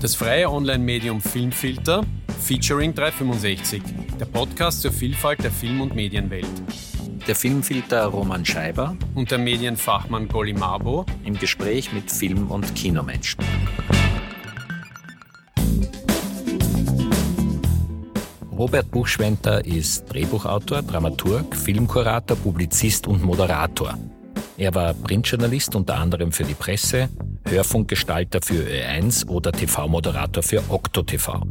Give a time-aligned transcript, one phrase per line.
[0.00, 2.04] Das freie Online-Medium Filmfilter
[2.40, 3.82] featuring 365,
[4.20, 6.46] der Podcast zur Vielfalt der Film- und Medienwelt.
[7.26, 13.44] Der Filmfilter Roman Scheiber und der Medienfachmann Golly Mabo im Gespräch mit Film- und Kinomenschen.
[18.56, 23.98] Robert Buchschwenter ist Drehbuchautor, Dramaturg, Filmkurator, Publizist und Moderator.
[24.56, 27.08] Er war Printjournalist unter anderem für die Presse,
[27.48, 31.42] Hörfunkgestalter für Ö1 oder TV-Moderator für Okto TV.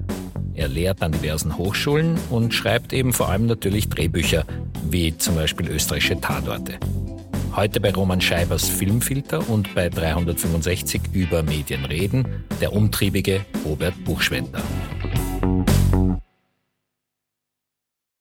[0.54, 4.46] Er lehrt an diversen Hochschulen und schreibt eben vor allem natürlich Drehbücher,
[4.90, 6.80] wie zum Beispiel österreichische Tatorte.
[7.56, 14.62] Heute bei Roman Scheibers Filmfilter und bei 365 über Medien reden, der umtriebige Robert Buchschwender.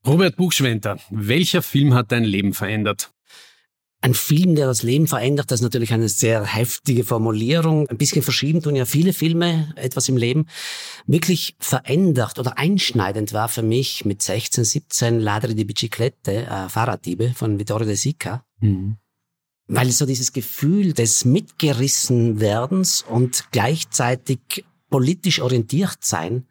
[0.06, 3.10] Robert Buchschwender, welcher Film hat dein Leben verändert?
[4.06, 7.88] Ein Film, der das Leben verändert, das ist natürlich eine sehr heftige Formulierung.
[7.88, 10.46] Ein bisschen verschieben tun ja viele Filme etwas im Leben.
[11.09, 17.32] Wirklich verändert oder einschneidend war für mich mit 16, 17 Ladre di Biciclette, äh, Fahrraddiebe
[17.35, 18.45] von Vittorio De Sica.
[18.60, 18.98] Mhm.
[19.66, 26.46] Weil so dieses Gefühl des Mitgerissenwerdens und gleichzeitig politisch orientiert sein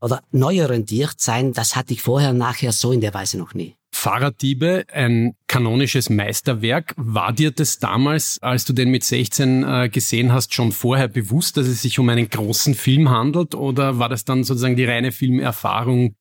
[0.00, 3.74] oder neu orientiert sein, das hatte ich vorher nachher so in der Weise noch nie.
[3.90, 6.94] Fahrraddiebe, ein kanonisches Meisterwerk.
[6.96, 11.56] War dir das damals, als du den mit 16 äh, gesehen hast, schon vorher bewusst,
[11.56, 15.10] dass es sich um einen großen Film handelt oder war das dann sozusagen die reine
[15.10, 16.14] Filmerfahrung?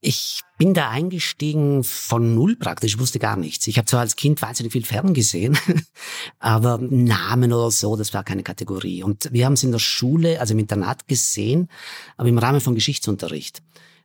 [0.00, 3.66] Ich bin da eingestiegen von null praktisch, wusste gar nichts.
[3.66, 5.58] Ich habe zwar als Kind wahnsinnig viel Fern gesehen,
[6.38, 9.02] aber Namen oder so, das war keine Kategorie.
[9.02, 11.68] Und wir haben es in der Schule, also im Internat gesehen,
[12.16, 13.62] aber im Rahmen von Geschichtsunterricht.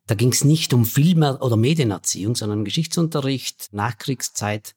[0.08, 4.75] Da ging es nicht um Film- oder Medienerziehung, sondern Geschichtsunterricht, Nachkriegszeit.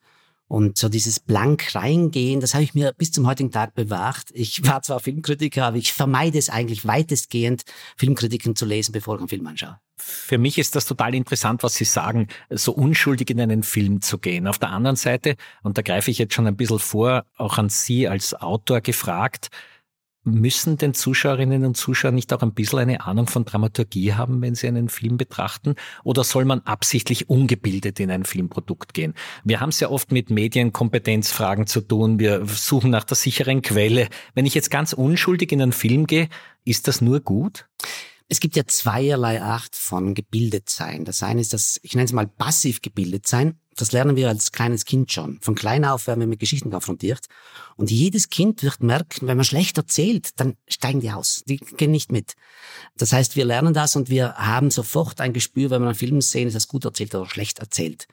[0.49, 4.27] Und so dieses blank reingehen, das habe ich mir bis zum heutigen Tag bewahrt.
[4.33, 7.65] Ich war zwar Filmkritiker, aber ich vermeide es eigentlich weitestgehend,
[7.97, 9.79] Filmkritiken zu lesen, bevor ich einen Film anschaue.
[9.99, 14.19] Für mich ist das total interessant, was Sie sagen, so unschuldig in einen Film zu
[14.19, 14.47] gehen.
[14.47, 17.71] Auf der anderen Seite, und da greife ich jetzt schon ein bisschen vor, auch an
[17.71, 19.49] Sie als Autor gefragt,
[20.27, 24.57] Müssen denn Zuschauerinnen und Zuschauer nicht auch ein bisschen eine Ahnung von Dramaturgie haben, wenn
[24.57, 25.77] sie einen Film betrachten?
[26.03, 29.15] Oder soll man absichtlich ungebildet in ein Filmprodukt gehen?
[29.45, 32.19] Wir haben es ja oft mit Medienkompetenzfragen zu tun.
[32.19, 34.09] Wir suchen nach der sicheren Quelle.
[34.35, 36.29] Wenn ich jetzt ganz unschuldig in einen Film gehe,
[36.65, 37.67] ist das nur gut?
[38.29, 41.05] Es gibt ja zweierlei Art von gebildet sein.
[41.05, 43.61] Das eine ist das, ich nenne es mal passiv gebildet sein.
[43.77, 45.39] Das lernen wir als kleines Kind schon.
[45.43, 47.27] Von klein auf werden wir mit Geschichten konfrontiert.
[47.77, 51.45] Und jedes Kind wird merken, wenn man schlecht erzählt, dann steigen die aus.
[51.47, 52.35] Die gehen nicht mit.
[52.97, 56.21] Das heißt, wir lernen das und wir haben sofort ein Gespür, wenn wir einen Film
[56.21, 58.09] sehen, ist das gut erzählt oder schlecht erzählt.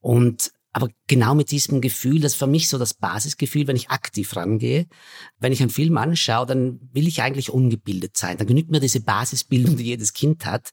[0.00, 3.90] Und aber genau mit diesem Gefühl, das ist für mich so das Basisgefühl, wenn ich
[3.90, 4.86] aktiv rangehe.
[5.40, 8.36] Wenn ich einen Film anschaue, dann will ich eigentlich ungebildet sein.
[8.36, 10.70] Dann genügt mir diese Basisbildung, die jedes Kind hat.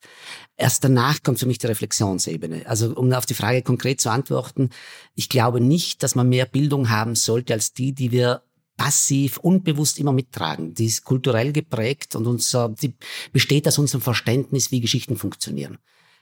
[0.56, 2.68] Erst danach kommt für mich die Reflexionsebene.
[2.68, 4.70] Also um auf die Frage konkret zu antworten,
[5.16, 8.44] ich glaube nicht, dass man mehr Bildung haben sollte als die, die wir
[8.78, 10.76] passiv, unbewusst immer mittragen.
[10.76, 12.94] Die ist kulturell geprägt und unser, die
[13.34, 15.80] besteht aus unserem Verständnis, wie Geschichten funktionieren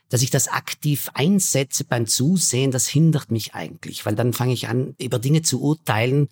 [0.08, 4.68] dass ich das aktiv einsetze beim Zusehen, das hindert mich eigentlich, weil dann fange ich
[4.68, 6.28] an, über Dinge zu urteilen,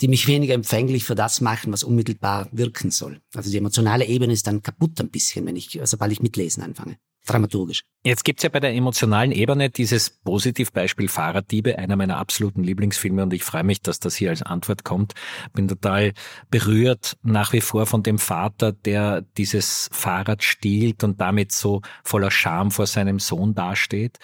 [0.00, 3.20] die mich weniger empfänglich für das machen, was unmittelbar wirken soll.
[3.34, 6.96] Also die emotionale Ebene ist dann kaputt ein bisschen, wenn ich, sobald ich mitlesen anfange
[7.26, 7.82] dramaturgisch.
[8.02, 13.32] Jetzt gibt's ja bei der emotionalen Ebene dieses Positivbeispiel Fahrraddiebe, einer meiner absoluten Lieblingsfilme und
[13.34, 15.12] ich freue mich, dass das hier als Antwort kommt.
[15.52, 16.12] Bin total
[16.50, 22.30] berührt nach wie vor von dem Vater, der dieses Fahrrad stiehlt und damit so voller
[22.30, 24.18] Scham vor seinem Sohn dasteht.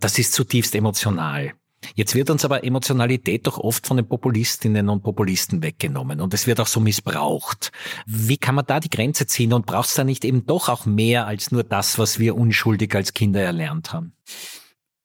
[0.00, 1.52] Das ist zutiefst emotional.
[1.94, 6.46] Jetzt wird uns aber Emotionalität doch oft von den Populistinnen und Populisten weggenommen und es
[6.46, 7.72] wird auch so missbraucht.
[8.06, 10.86] Wie kann man da die Grenze ziehen und braucht es da nicht eben doch auch
[10.86, 14.14] mehr als nur das, was wir unschuldig als Kinder erlernt haben?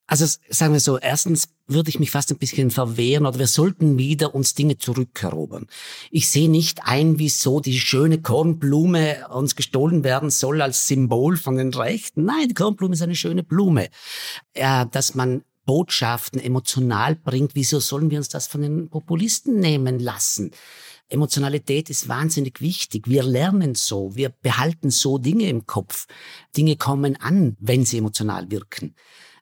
[0.09, 3.97] Also sagen wir so, erstens würde ich mich fast ein bisschen verwehren oder wir sollten
[3.97, 5.67] wieder uns Dinge zurückerobern.
[6.11, 11.57] Ich sehe nicht ein, wieso die schöne Kornblume uns gestohlen werden soll als Symbol von
[11.57, 12.23] den Rechten.
[12.23, 13.89] Nein, die Kornblume ist eine schöne Blume.
[14.55, 19.99] Ja, dass man Botschaften emotional bringt, wieso sollen wir uns das von den Populisten nehmen
[19.99, 20.51] lassen?
[21.09, 23.07] Emotionalität ist wahnsinnig wichtig.
[23.07, 26.07] Wir lernen so, wir behalten so Dinge im Kopf.
[26.55, 28.95] Dinge kommen an, wenn sie emotional wirken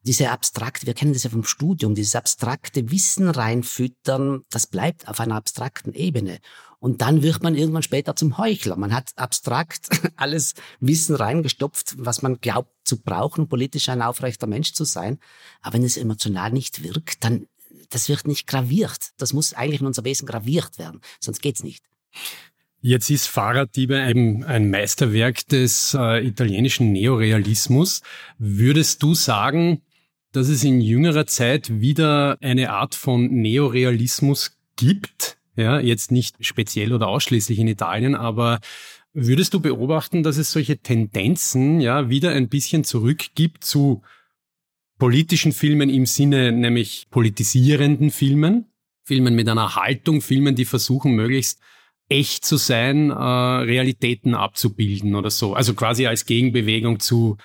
[0.06, 5.20] diese abstrakte, wir kennen das ja vom Studium, dieses abstrakte Wissen reinfüttern, das bleibt auf
[5.20, 6.40] einer abstrakten Ebene.
[6.80, 8.76] Und dann wird man irgendwann später zum Heuchler.
[8.76, 14.46] Man hat abstrakt alles Wissen reingestopft, was man glaubt zu brauchen, um politisch ein aufrechter
[14.46, 15.18] Mensch zu sein.
[15.62, 17.48] Aber wenn es emotional nicht wirkt, dann,
[17.90, 19.14] das wird nicht graviert.
[19.18, 21.02] Das muss eigentlich in unser Wesen graviert werden.
[21.20, 21.84] Sonst geht's nicht.
[22.82, 28.04] Jetzt ist Fahrraddiebe eben ein Meisterwerk des äh, italienischen Neorealismus.
[28.38, 29.82] Würdest du sagen,
[30.36, 35.38] dass es in jüngerer Zeit wieder eine Art von Neorealismus gibt?
[35.56, 38.60] Ja, jetzt nicht speziell oder ausschließlich in Italien, aber
[39.14, 44.02] würdest du beobachten, dass es solche Tendenzen ja wieder ein bisschen zurückgibt zu
[44.98, 48.66] politischen Filmen im Sinne nämlich politisierenden Filmen,
[49.04, 51.60] Filmen mit einer Haltung, Filmen, die versuchen möglichst
[52.10, 55.54] echt zu sein, äh, Realitäten abzubilden oder so.
[55.54, 57.38] Also quasi als Gegenbewegung zu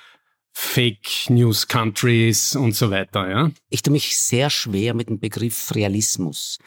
[0.53, 3.51] Fake News Countries und so weiter, ja?
[3.69, 6.59] Ich tue mich sehr schwer mit dem Begriff Realismus.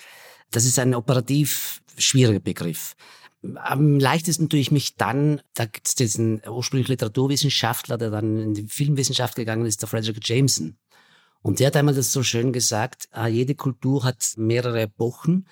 [0.52, 2.96] Das ist ein operativ schwieriger Begriff.
[3.56, 8.54] Am leichtesten tue ich mich dann, da gibt es diesen ursprünglich Literaturwissenschaftler, der dann in
[8.54, 10.78] die Filmwissenschaft gegangen ist, der Frederick Jameson.
[11.42, 15.46] Und der hat einmal das so schön gesagt, ah, jede Kultur hat mehrere Epochen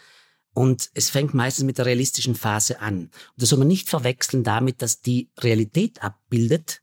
[0.54, 3.04] und es fängt meistens mit der realistischen Phase an.
[3.04, 6.82] Und das soll man nicht verwechseln damit, dass die Realität abbildet,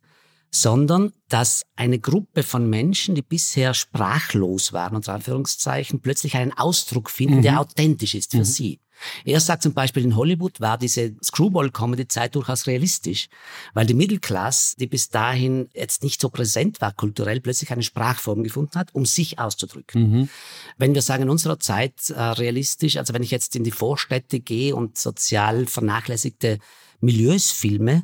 [0.50, 7.10] sondern dass eine Gruppe von Menschen, die bisher sprachlos waren, unter Anführungszeichen, plötzlich einen Ausdruck
[7.10, 7.42] finden, mhm.
[7.42, 8.44] der authentisch ist für mhm.
[8.44, 8.80] sie.
[9.24, 13.28] Er sagt zum Beispiel, in Hollywood war diese Screwball-Comedy-Zeit durchaus realistisch,
[13.74, 18.42] weil die Mittelklasse, die bis dahin jetzt nicht so präsent war kulturell, plötzlich eine Sprachform
[18.42, 20.10] gefunden hat, um sich auszudrücken.
[20.10, 20.28] Mhm.
[20.76, 24.40] Wenn wir sagen, in unserer Zeit äh, realistisch, also wenn ich jetzt in die Vorstädte
[24.40, 26.58] gehe und sozial vernachlässigte
[27.00, 28.02] Milieus filme,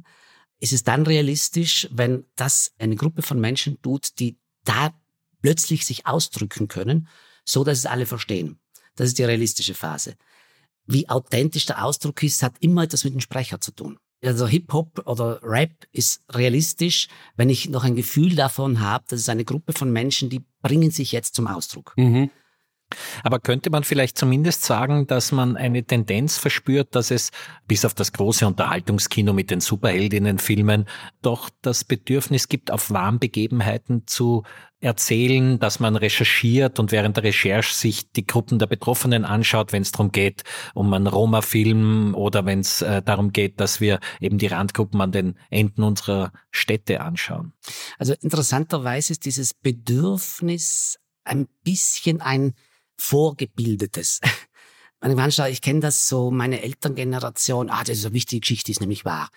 [0.64, 4.92] ist es dann realistisch, wenn das eine Gruppe von Menschen tut, die da
[5.42, 7.08] plötzlich sich ausdrücken können,
[7.44, 8.58] so dass es alle verstehen.
[8.96, 10.16] Das ist die realistische Phase
[10.86, 13.98] wie authentisch der Ausdruck ist, hat immer etwas mit dem Sprecher zu tun.
[14.22, 19.28] Also Hip-Hop oder Rap ist realistisch, wenn ich noch ein Gefühl davon habe, dass es
[19.28, 21.92] eine Gruppe von Menschen, die bringen sich jetzt zum Ausdruck.
[21.96, 22.30] Mhm.
[23.22, 27.30] Aber könnte man vielleicht zumindest sagen, dass man eine Tendenz verspürt, dass es
[27.66, 30.86] bis auf das große Unterhaltungskino mit den Superheldinnenfilmen
[31.22, 34.42] doch das Bedürfnis gibt, auf Warmbegebenheiten zu
[34.84, 39.82] erzählen, dass man recherchiert und während der Recherche sich die Gruppen der Betroffenen anschaut, wenn
[39.82, 40.44] es darum geht,
[40.74, 45.10] um einen Roma-Film oder wenn es äh, darum geht, dass wir eben die Randgruppen an
[45.10, 47.52] den Enden unserer Städte anschauen.
[47.98, 52.54] Also interessanterweise ist dieses Bedürfnis ein bisschen ein
[52.98, 54.20] Vorgebildetes.
[55.50, 59.28] Ich kenne das so, meine Elterngeneration, ah, das ist eine wichtige Geschichte, ist nämlich wahr.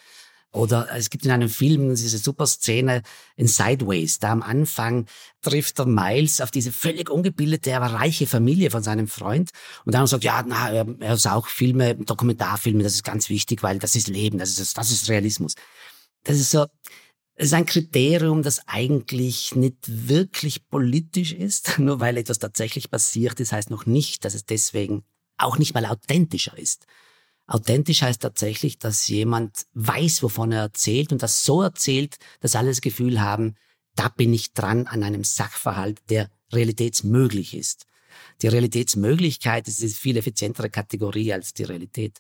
[0.54, 3.02] Oder es gibt in einem Film diese super Szene
[3.36, 5.06] in Sideways, da am Anfang
[5.42, 9.52] trifft der Miles auf diese völlig ungebildete, aber reiche Familie von seinem Freund
[9.84, 13.78] und dann sagt, ja, na, er, er auch Filme, Dokumentarfilme, das ist ganz wichtig, weil
[13.78, 15.54] das ist Leben, das ist, das ist Realismus.
[16.24, 16.66] Das ist so,
[17.40, 21.78] es ist ein Kriterium, das eigentlich nicht wirklich politisch ist.
[21.78, 25.04] Nur weil etwas tatsächlich passiert ist, heißt noch nicht, dass es deswegen
[25.38, 26.88] auch nicht mal authentischer ist.
[27.46, 32.70] Authentisch heißt tatsächlich, dass jemand weiß, wovon er erzählt und das so erzählt, dass alle
[32.70, 33.54] das Gefühl haben,
[33.96, 37.86] da bin ich dran an einem Sachverhalt, der realitätsmöglich ist.
[38.42, 42.20] Die Realitätsmöglichkeit ist eine viel effizientere Kategorie als die Realität.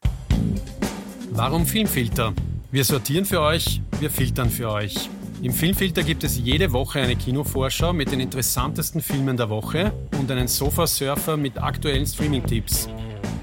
[1.31, 2.34] Warum Filmfilter?
[2.72, 5.09] Wir sortieren für euch, wir filtern für euch.
[5.41, 10.31] Im Filmfilter gibt es jede Woche eine Kinovorschau mit den interessantesten Filmen der Woche und
[10.31, 12.89] einen Sofasurfer mit aktuellen Streaming-Tipps.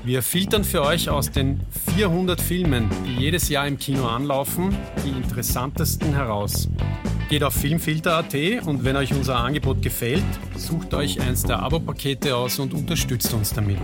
[0.05, 1.61] Wir filtern für euch aus den
[1.97, 6.69] 400 Filmen, die jedes Jahr im Kino anlaufen, die interessantesten heraus.
[7.31, 8.35] Geht auf filmfilter.at
[8.67, 10.23] und wenn euch unser Angebot gefällt,
[10.57, 13.81] sucht euch eins der Abo-Pakete aus und unterstützt uns damit.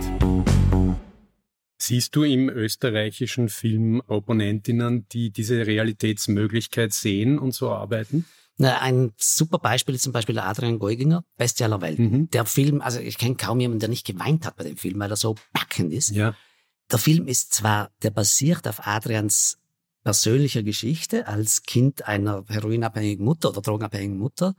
[1.81, 8.25] Siehst du im österreichischen Film Opponentinnen, die diese Realitätsmöglichkeit sehen und so arbeiten?
[8.57, 11.97] Na, ein super Beispiel ist zum Beispiel Adrian Geuginger, Beste aller Welt.
[11.97, 12.29] Mhm.
[12.29, 15.09] Der Film, also ich kenne kaum jemanden, der nicht geweint hat bei dem Film, weil
[15.09, 16.11] er so packend ist.
[16.11, 16.35] Ja.
[16.91, 19.57] Der Film ist zwar, der basiert auf Adrians
[20.03, 24.53] persönlicher Geschichte als Kind einer heroinabhängigen Mutter oder drogenabhängigen Mutter.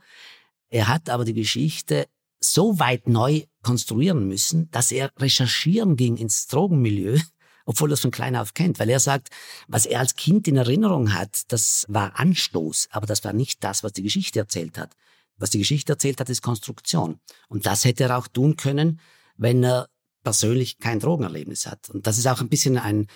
[0.67, 2.07] Er hat aber die Geschichte
[2.41, 7.17] so weit neu konstruieren müssen, dass er recherchieren ging ins Drogenmilieu,
[7.65, 9.29] obwohl er es von klein auf kennt, weil er sagt,
[9.67, 13.83] was er als Kind in Erinnerung hat, das war Anstoß, aber das war nicht das,
[13.83, 14.95] was die Geschichte erzählt hat.
[15.37, 17.19] Was die Geschichte erzählt hat, ist Konstruktion.
[17.47, 18.99] Und das hätte er auch tun können,
[19.35, 19.89] wenn er
[20.23, 21.89] persönlich kein Drogenerlebnis hat.
[21.89, 23.07] Und das ist auch ein bisschen ein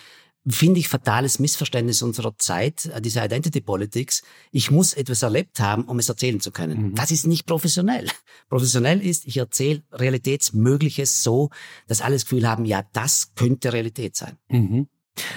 [0.46, 4.22] finde ich, fatales Missverständnis unserer Zeit, äh, diese Identity Politics.
[4.50, 6.90] Ich muss etwas erlebt haben, um es erzählen zu können.
[6.90, 6.94] Mhm.
[6.94, 8.06] Das ist nicht professionell.
[8.48, 11.50] Professionell ist, ich erzähle Realitätsmögliches so,
[11.86, 14.36] dass alle das Gefühl haben, ja, das könnte Realität sein.
[14.48, 14.88] Mhm.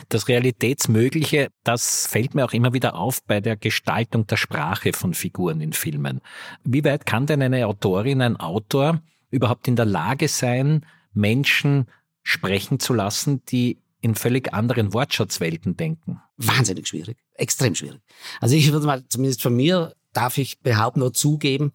[0.10, 5.16] Das Realitätsmögliche, das fällt mir auch immer wieder auf bei der Gestaltung der Sprache von
[5.16, 6.22] Figuren in Filmen.
[6.64, 11.88] Wie weit kann denn eine Autorin, ein Autor überhaupt in der Lage sein, Menschen
[12.22, 16.22] sprechen zu lassen, die in völlig anderen Wortschatzwelten denken?
[16.38, 18.02] Wahnsinnig schwierig, extrem schwierig.
[18.40, 21.72] Also ich würde mal, zumindest von mir, darf ich behaupten oder zugeben,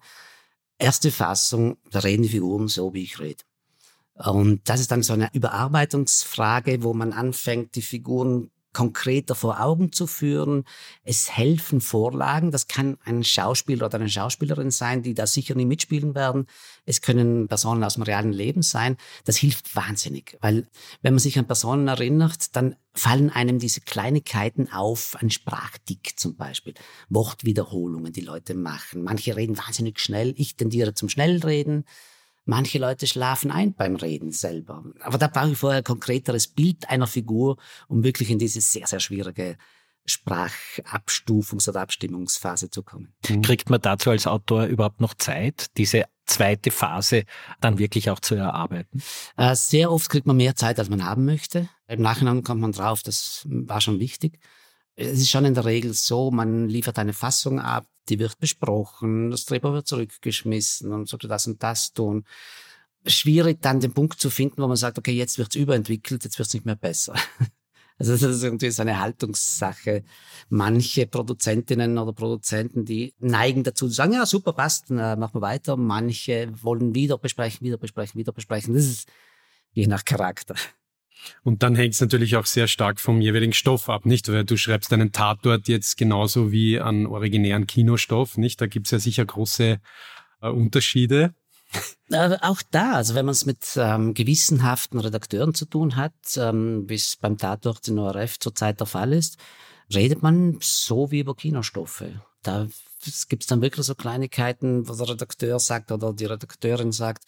[0.77, 3.43] erste Fassung, da reden die Figuren so, wie ich rede.
[4.13, 9.91] Und das ist dann so eine Überarbeitungsfrage, wo man anfängt, die Figuren konkreter vor Augen
[9.91, 10.63] zu führen.
[11.03, 12.51] Es helfen Vorlagen.
[12.51, 16.45] Das kann ein Schauspieler oder eine Schauspielerin sein, die da sicher nie mitspielen werden.
[16.85, 18.95] Es können Personen aus dem realen Leben sein.
[19.25, 20.67] Das hilft wahnsinnig, weil
[21.01, 26.35] wenn man sich an Personen erinnert, dann fallen einem diese Kleinigkeiten auf, ein Sprachdick zum
[26.35, 26.75] Beispiel,
[27.09, 29.01] Wortwiederholungen, die Leute machen.
[29.01, 30.35] Manche reden wahnsinnig schnell.
[30.37, 31.83] Ich tendiere zum Schnellreden.
[32.47, 34.85] Manche Leute schlafen ein beim Reden selber.
[35.01, 37.57] Aber da brauche ich vorher ein konkreteres Bild einer Figur,
[37.89, 39.57] um wirklich in diese sehr, sehr schwierige
[40.07, 43.13] Sprachabstufungs- oder Abstimmungsphase zu kommen.
[43.27, 43.41] Mhm.
[43.41, 47.25] Kriegt man dazu als Autor überhaupt noch Zeit, diese zweite Phase
[47.59, 49.03] dann wirklich auch zu erarbeiten?
[49.35, 51.67] Äh, sehr oft kriegt man mehr Zeit, als man haben möchte.
[51.87, 54.39] Im Nachhinein kommt man drauf, das war schon wichtig.
[54.99, 59.29] Es ist schon in der Regel so, man liefert eine Fassung ab, die wird besprochen,
[59.29, 62.25] das Drehbuch wird zurückgeschmissen und sollte das und das tun.
[63.05, 66.53] Schwierig dann den Punkt zu finden, wo man sagt, okay, jetzt wird's überentwickelt, jetzt wird's
[66.53, 67.13] nicht mehr besser.
[67.99, 70.03] Also das ist irgendwie so eine Haltungssache.
[70.49, 75.77] Manche Produzentinnen oder Produzenten, die neigen dazu zu sagen, ja, super, passt, machen wir weiter.
[75.77, 78.75] Manche wollen wieder besprechen, wieder besprechen, wieder besprechen.
[78.75, 79.09] Das ist
[79.71, 80.53] je nach Charakter.
[81.43, 84.31] Und dann hängt es natürlich auch sehr stark vom jeweiligen Stoff ab, nicht?
[84.31, 88.61] Weil du schreibst einen Tatort jetzt genauso wie an originären Kinostoff, nicht?
[88.61, 89.79] Da gibt es ja sicher große
[90.41, 91.33] äh, Unterschiede.
[92.09, 96.85] Äh, auch da, also wenn man es mit ähm, gewissenhaften Redakteuren zu tun hat, ähm,
[96.87, 99.37] wie es beim Tatort in ORF zurzeit der Fall ist,
[99.93, 102.21] redet man so wie über Kinostoffe.
[102.43, 102.67] Da
[103.29, 107.25] gibt es dann wirklich so Kleinigkeiten, wo der Redakteur sagt oder die Redakteurin sagt,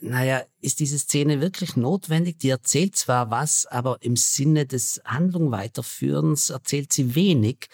[0.00, 2.38] naja, ist diese Szene wirklich notwendig?
[2.38, 7.68] Die erzählt zwar was, aber im Sinne des Handlung weiterführens erzählt sie wenig,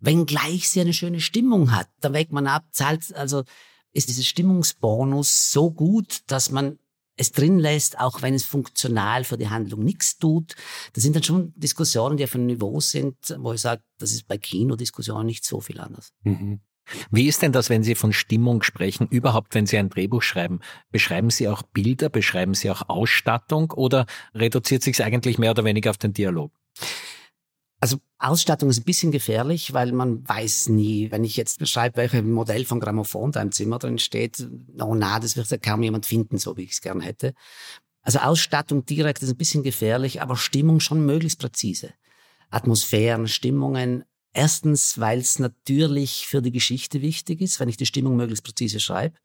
[0.00, 1.88] wenngleich sie eine schöne Stimmung hat.
[2.00, 3.44] Da wägt man ab, zahlt, also
[3.92, 6.78] ist dieses Stimmungsbonus so gut, dass man
[7.16, 10.54] es drin lässt, auch wenn es funktional für die Handlung nichts tut.
[10.92, 14.28] Das sind dann schon Diskussionen, die auf einem Niveau sind, wo ich sage, das ist
[14.28, 16.12] bei Kinodiskussionen nicht so viel anders.
[16.22, 16.60] Mhm.
[17.10, 20.60] Wie ist denn das, wenn Sie von Stimmung sprechen, überhaupt, wenn Sie ein Drehbuch schreiben?
[20.90, 25.64] Beschreiben Sie auch Bilder, beschreiben Sie auch Ausstattung oder reduziert sich es eigentlich mehr oder
[25.64, 26.52] weniger auf den Dialog?
[27.78, 32.22] Also Ausstattung ist ein bisschen gefährlich, weil man weiß nie, wenn ich jetzt beschreibe, welches
[32.22, 34.48] Modell von Grammophon da im Zimmer drin steht,
[34.80, 37.34] oh na, das wird ja kaum jemand finden, so wie ich es gern hätte.
[38.00, 41.92] Also Ausstattung direkt ist ein bisschen gefährlich, aber Stimmung schon möglichst präzise.
[42.50, 44.04] Atmosphären, Stimmungen.
[44.36, 48.80] Erstens, weil es natürlich für die Geschichte wichtig ist, wenn ich die Stimmung möglichst präzise
[48.80, 49.16] schreibe,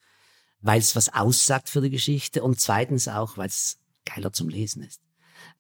[0.62, 4.84] weil es was aussagt für die Geschichte und zweitens auch, weil es geiler zum Lesen
[4.84, 5.01] ist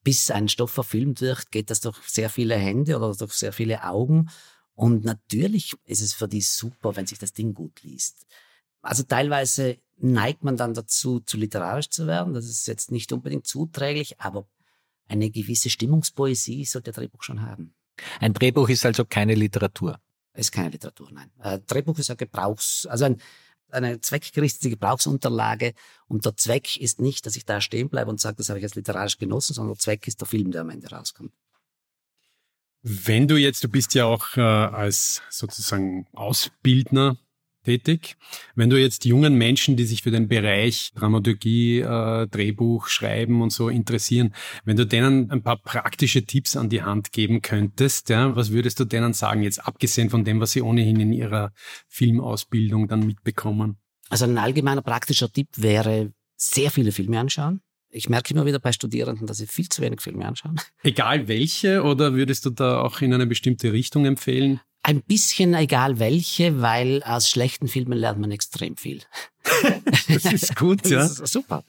[0.03, 3.83] bis ein Stoff verfilmt wird, geht das durch sehr viele Hände oder durch sehr viele
[3.83, 4.29] Augen.
[4.73, 8.25] Und natürlich ist es für die super, wenn sich das Ding gut liest.
[8.81, 12.33] Also teilweise neigt man dann dazu, zu literarisch zu werden.
[12.33, 14.47] Das ist jetzt nicht unbedingt zuträglich, aber
[15.07, 17.75] eine gewisse Stimmungspoesie sollte der Drehbuch schon haben.
[18.19, 19.99] Ein Drehbuch ist also keine Literatur.
[20.33, 21.29] Es ist keine Literatur, nein.
[21.39, 23.21] Ein Drehbuch ist ein Gebrauchs, also ein,
[23.69, 25.73] eine zweckgerichtete Gebrauchsunterlage.
[26.07, 28.63] Und der Zweck ist nicht, dass ich da stehen bleibe und sage, das habe ich
[28.63, 31.33] jetzt literarisch genossen, sondern der Zweck ist der Film, der am Ende rauskommt.
[32.83, 37.17] Wenn du jetzt, du bist ja auch äh, als sozusagen Ausbildner
[37.63, 38.15] tätig.
[38.55, 43.51] Wenn du jetzt jungen Menschen, die sich für den Bereich Dramaturgie, äh, Drehbuch, Schreiben und
[43.51, 44.33] so interessieren,
[44.65, 48.79] wenn du denen ein paar praktische Tipps an die Hand geben könntest, ja, was würdest
[48.79, 51.51] du denen sagen, jetzt abgesehen von dem, was sie ohnehin in ihrer
[51.87, 53.77] Filmausbildung dann mitbekommen?
[54.09, 57.61] Also ein allgemeiner praktischer Tipp wäre, sehr viele Filme anschauen.
[57.93, 60.59] Ich merke immer wieder bei Studierenden, dass sie viel zu wenig Filme anschauen.
[60.81, 64.61] Egal welche, oder würdest du da auch in eine bestimmte Richtung empfehlen?
[64.83, 69.01] Ein bisschen egal welche, weil aus schlechten Filmen lernt man extrem viel.
[70.07, 71.05] das ist gut, ja.
[71.05, 71.63] Ist super.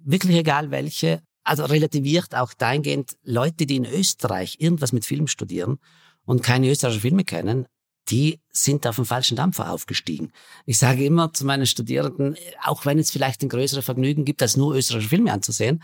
[0.00, 1.22] Wirklich egal welche.
[1.44, 5.78] Also relativiert auch dahingehend Leute, die in Österreich irgendwas mit Film studieren
[6.24, 7.66] und keine österreichischen Filme kennen,
[8.08, 10.32] die sind auf dem falschen Dampfer aufgestiegen.
[10.64, 14.56] Ich sage immer zu meinen Studierenden, auch wenn es vielleicht ein größeres Vergnügen gibt, als
[14.56, 15.82] nur österreichische Filme anzusehen,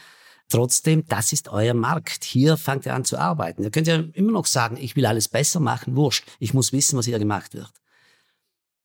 [0.52, 2.24] Trotzdem, das ist euer Markt.
[2.24, 3.62] Hier fangt ihr an zu arbeiten.
[3.62, 6.26] Ihr könnt ja immer noch sagen, ich will alles besser machen, wurscht.
[6.40, 7.72] Ich muss wissen, was hier gemacht wird.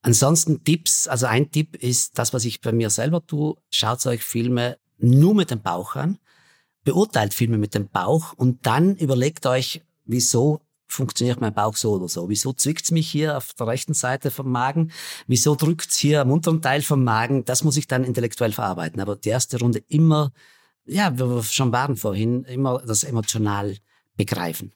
[0.02, 3.58] Ansonsten Tipps, also ein Tipp ist das, was ich bei mir selber tue.
[3.70, 6.20] Schaut euch Filme nur mit dem Bauch an.
[6.86, 12.08] Beurteilt Filme mit dem Bauch und dann überlegt euch, wieso funktioniert mein Bauch so oder
[12.08, 12.30] so?
[12.30, 14.94] Wieso zwickt's mich hier auf der rechten Seite vom Magen?
[15.28, 17.44] Wieso drückt's hier am unteren Teil vom Magen?
[17.44, 19.02] Das muss ich dann intellektuell verarbeiten.
[19.02, 20.32] Aber die erste Runde immer
[20.88, 23.78] ja, wir schon waren vorhin, immer das emotional
[24.16, 24.74] begreifen.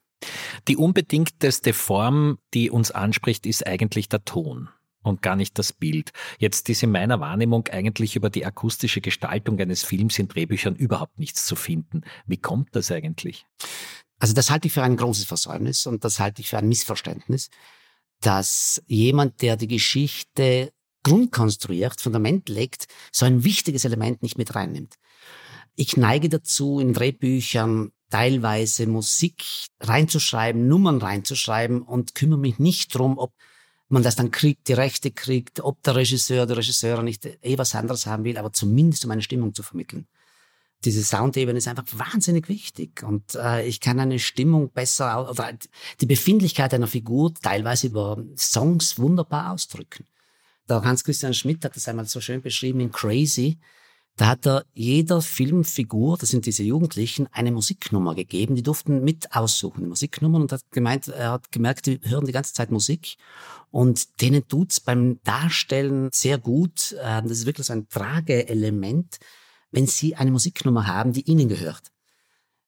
[0.68, 4.70] Die unbedingteste Form, die uns anspricht, ist eigentlich der Ton
[5.02, 6.12] und gar nicht das Bild.
[6.38, 11.18] Jetzt ist in meiner Wahrnehmung eigentlich über die akustische Gestaltung eines Films in Drehbüchern überhaupt
[11.18, 12.02] nichts zu finden.
[12.28, 13.46] Wie kommt das eigentlich?
[14.20, 17.50] Also das halte ich für ein großes Versäumnis und das halte ich für ein Missverständnis,
[18.20, 20.72] dass jemand, der die Geschichte
[21.04, 24.96] grundkonstruiert, Fundament legt, so ein wichtiges Element nicht mit reinnimmt.
[25.82, 29.44] Ich neige dazu, in Drehbüchern teilweise Musik
[29.80, 33.34] reinzuschreiben, Nummern reinzuschreiben und kümmere mich nicht drum, ob
[33.90, 37.74] man das dann kriegt, die Rechte kriegt, ob der Regisseur, der Regisseur nicht eh was
[37.74, 40.06] anderes haben will, aber zumindest um eine Stimmung zu vermitteln.
[40.86, 45.52] Diese Soundebene ist einfach wahnsinnig wichtig und äh, ich kann eine Stimmung besser oder
[46.00, 50.06] die Befindlichkeit einer Figur teilweise über Songs wunderbar ausdrücken.
[50.70, 53.58] Der Hans-Christian Schmidt hat das einmal so schön beschrieben in Crazy.
[54.18, 58.56] Da hat er jeder Filmfigur, das sind diese Jugendlichen, eine Musiknummer gegeben.
[58.56, 62.54] Die durften mit aussuchen, Musiknummern, und hat gemeint, er hat gemerkt, die hören die ganze
[62.54, 63.16] Zeit Musik.
[63.72, 66.92] Und denen tut's beim Darstellen sehr gut.
[67.02, 69.18] Äh, das ist wirklich so ein Trageelement,
[69.72, 71.92] wenn sie eine Musiknummer haben, die ihnen gehört.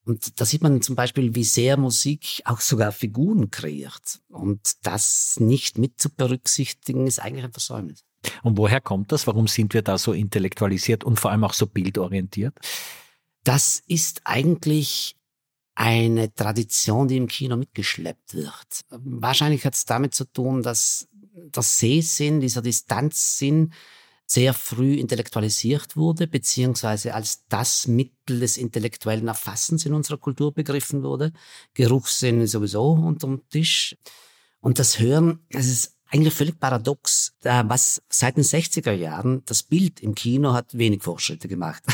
[0.05, 4.21] Und da sieht man zum Beispiel, wie sehr Musik auch sogar Figuren kreiert.
[4.29, 8.03] Und das nicht mit zu berücksichtigen, ist eigentlich ein Versäumnis.
[8.43, 9.27] Und woher kommt das?
[9.27, 12.53] Warum sind wir da so intellektualisiert und vor allem auch so bildorientiert?
[13.43, 15.15] Das ist eigentlich
[15.75, 18.85] eine Tradition, die im Kino mitgeschleppt wird.
[18.89, 23.73] Wahrscheinlich hat es damit zu tun, dass der Sehsinn, dieser Distanzsinn
[24.25, 31.03] sehr früh intellektualisiert wurde, beziehungsweise als das Mittel des intellektuellen Erfassens in unserer Kultur begriffen
[31.03, 31.33] wurde.
[31.73, 33.95] Geruchssinn sowieso unterm Tisch.
[34.61, 39.99] Und das Hören, das ist eigentlich völlig paradox, was seit den 60er Jahren das Bild
[39.99, 41.83] im Kino hat wenig Fortschritte gemacht.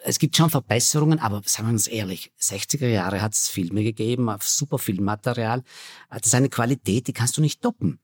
[0.00, 3.82] Also, es gibt schon Verbesserungen, aber sagen wir uns ehrlich, 60er Jahre hat es Filme
[3.82, 5.64] gegeben, auf super Filmmaterial.
[6.08, 7.98] Das ist eine Qualität, die kannst du nicht toppen.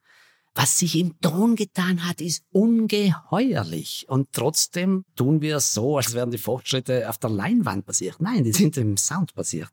[0.57, 4.07] Was sich im Ton getan hat, ist ungeheuerlich.
[4.09, 8.17] Und trotzdem tun wir so, als wären die Fortschritte auf der Leinwand passiert.
[8.21, 9.71] Nein, die sind im Sound passiert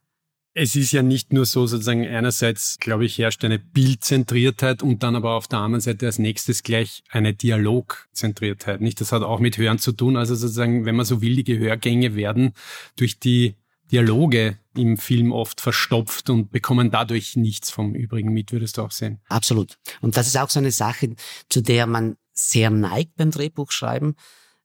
[0.53, 5.15] es ist ja nicht nur so sozusagen einerseits, glaube ich, herrscht eine Bildzentriertheit und dann
[5.15, 8.81] aber auf der anderen Seite als nächstes gleich eine Dialogzentriertheit.
[8.81, 10.17] Nicht, das hat auch mit Hören zu tun.
[10.17, 12.53] Also sozusagen, wenn man so will, die Gehörgänge werden
[12.97, 13.55] durch die
[13.91, 18.91] Dialoge im Film oft verstopft und bekommen dadurch nichts vom Übrigen mit, würdest du auch
[18.91, 19.19] sehen.
[19.27, 19.77] Absolut.
[20.01, 21.15] Und das ist auch so eine Sache,
[21.49, 24.15] zu der man sehr neigt beim Drehbuchschreiben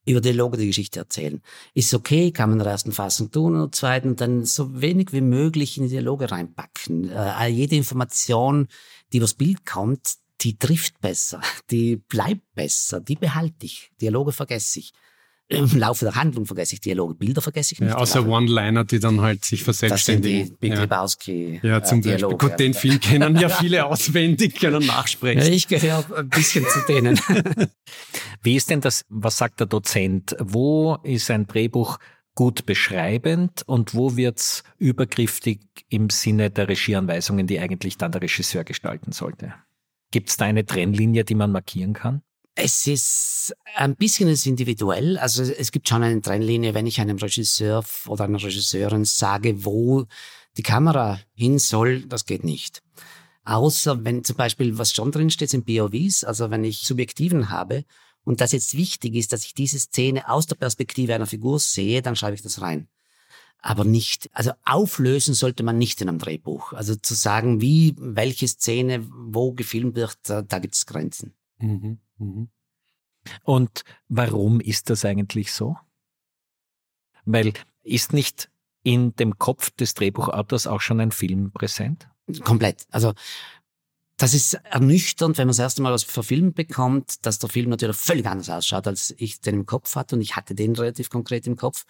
[0.07, 1.41] über Dialoge die Geschichte erzählen.
[1.73, 5.21] Ist okay, kann man in der ersten Fassung tun und zweiten dann so wenig wie
[5.21, 7.09] möglich in die Dialoge reinpacken.
[7.09, 8.67] Äh, jede Information,
[9.11, 11.41] die übers Bild kommt, die trifft besser,
[11.71, 13.91] die bleibt besser, die behalte ich.
[14.01, 14.93] Dialoge vergesse ich
[15.49, 17.89] im Laufe der Handlung vergesse ich Dialoge, Bilder vergesse ich nicht.
[17.89, 20.39] Ja, außer One-Liner, die dann halt sich verselbstständigen.
[20.39, 22.35] Das sind die Big Lebowski Ja, zum äh, Dialoge.
[22.35, 22.49] Beispiel.
[22.49, 25.41] Gut, den Film kennen ja viele auswendig, können nachsprechen.
[25.41, 27.19] Ja, ich gehöre ein bisschen zu denen.
[28.43, 30.35] Wie ist denn das, was sagt der Dozent?
[30.39, 31.97] Wo ist ein Drehbuch
[32.35, 38.65] gut beschreibend und wo wird's übergriffig im Sinne der Regieanweisungen, die eigentlich dann der Regisseur
[38.65, 39.53] gestalten sollte?
[40.11, 42.21] Gibt es da eine Trennlinie, die man markieren kann?
[42.59, 45.19] Es ist ein bisschen individuell.
[45.19, 50.05] Also es gibt schon eine Trennlinie, wenn ich einem Regisseur oder einer Regisseurin sage, wo
[50.57, 52.81] die Kamera hin soll, das geht nicht.
[53.45, 57.85] Außer wenn zum Beispiel, was schon drin steht, sind POVs, also wenn ich Subjektiven habe
[58.23, 62.01] und das jetzt wichtig ist, dass ich diese Szene aus der Perspektive einer Figur sehe,
[62.01, 62.87] dann schreibe ich das rein.
[63.59, 66.73] Aber nicht, also auflösen sollte man nicht in einem Drehbuch.
[66.73, 71.35] Also zu sagen, wie, welche Szene wo gefilmt wird, da, da gibt es Grenzen.
[71.59, 71.99] Mhm.
[72.17, 72.49] Mhm.
[73.43, 75.77] Und warum ist das eigentlich so?
[77.25, 77.53] Weil
[77.83, 78.49] ist nicht
[78.83, 82.07] in dem Kopf des Drehbuchautors auch schon ein Film präsent?
[82.43, 82.85] Komplett.
[82.89, 83.13] Also
[84.17, 87.95] das ist ernüchternd, wenn man das erste Mal was verfilmt bekommt, dass der Film natürlich
[87.95, 91.45] völlig anders ausschaut, als ich den im Kopf hatte und ich hatte den relativ konkret
[91.45, 91.85] im Kopf.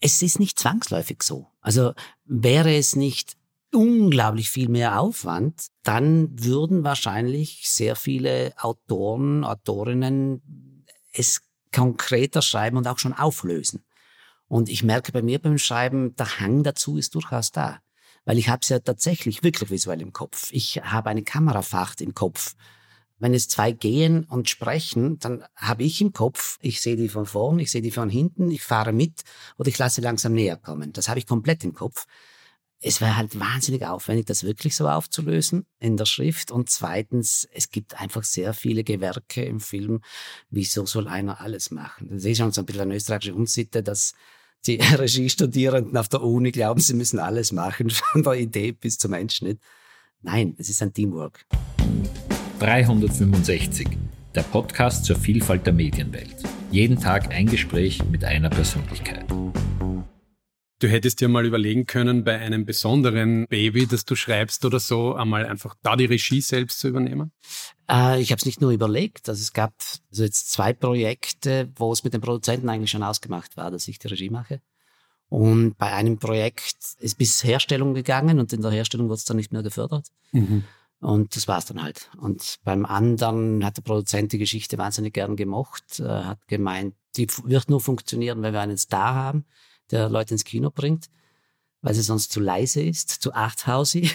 [0.00, 1.48] Es ist nicht zwangsläufig so.
[1.60, 1.92] Also
[2.24, 3.36] wäre es nicht
[3.72, 12.86] unglaublich viel mehr Aufwand, dann würden wahrscheinlich sehr viele Autoren, Autorinnen es konkreter schreiben und
[12.88, 13.84] auch schon auflösen.
[14.48, 17.80] Und ich merke bei mir beim Schreiben, der Hang dazu ist durchaus da.
[18.24, 20.48] Weil ich habe es ja tatsächlich wirklich visuell im Kopf.
[20.52, 22.54] Ich habe eine Kamerafahrt im Kopf.
[23.18, 27.24] Wenn es zwei gehen und sprechen, dann habe ich im Kopf, ich sehe die von
[27.24, 29.22] vorn, ich sehe die von hinten, ich fahre mit
[29.56, 30.92] oder ich lasse langsam näher kommen.
[30.92, 32.06] Das habe ich komplett im Kopf
[32.80, 36.50] es wäre halt wahnsinnig aufwendig, das wirklich so aufzulösen in der Schrift.
[36.50, 40.00] Und zweitens, es gibt einfach sehr viele Gewerke im Film.
[40.50, 42.08] Wieso soll einer alles machen?
[42.10, 44.12] Das ist schon so ein bisschen eine österreichische Unsitte, dass
[44.66, 49.14] die Regiestudierenden auf der Uni glauben, sie müssen alles machen, von der Idee bis zum
[49.14, 49.58] Endschnitt.
[50.22, 51.46] Nein, es ist ein Teamwork.
[52.58, 53.88] 365,
[54.34, 56.36] der Podcast zur Vielfalt der Medienwelt.
[56.70, 59.26] Jeden Tag ein Gespräch mit einer Persönlichkeit.
[60.78, 65.14] Du hättest dir mal überlegen können, bei einem besonderen Baby, das du schreibst oder so,
[65.14, 67.32] einmal einfach da die Regie selbst zu übernehmen?
[67.88, 69.30] Äh, ich habe es nicht nur überlegt.
[69.30, 69.72] Also es gab
[70.10, 73.98] also jetzt zwei Projekte, wo es mit dem Produzenten eigentlich schon ausgemacht war, dass ich
[73.98, 74.60] die Regie mache.
[75.30, 79.38] Und bei einem Projekt ist bis Herstellung gegangen und in der Herstellung wurde es dann
[79.38, 80.08] nicht mehr gefördert.
[80.32, 80.64] Mhm.
[81.00, 82.10] Und das war's dann halt.
[82.18, 87.28] Und beim anderen hat der Produzent die Geschichte wahnsinnig gern gemocht, äh, hat gemeint, die
[87.44, 89.46] wird nur funktionieren, wenn wir einen Star haben
[89.90, 91.06] der Leute ins Kino bringt,
[91.82, 94.10] weil sie sonst zu leise ist, zu arthousey.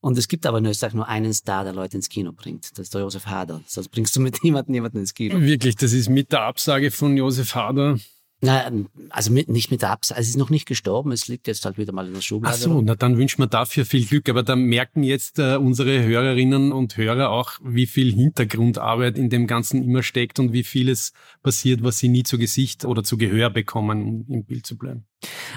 [0.00, 2.70] Und es gibt aber in Österreich nur einen Star, der Leute ins Kino bringt.
[2.72, 3.62] Das ist der Josef Hader.
[3.66, 5.40] Sonst bringst du mit niemandem jemanden ins Kino.
[5.40, 7.98] Wirklich, das ist mit der Absage von Josef Hader
[8.42, 8.70] na,
[9.08, 10.20] also mit, nicht mit der Absage.
[10.20, 12.54] Es ist noch nicht gestorben, es liegt jetzt halt wieder mal in der Schublade.
[12.54, 14.28] Ach so, na dann wünschen wir dafür viel Glück.
[14.28, 19.46] Aber da merken jetzt äh, unsere Hörerinnen und Hörer auch, wie viel Hintergrundarbeit in dem
[19.46, 23.48] Ganzen immer steckt und wie vieles passiert, was sie nie zu Gesicht oder zu Gehör
[23.48, 25.06] bekommen, um im Bild zu bleiben.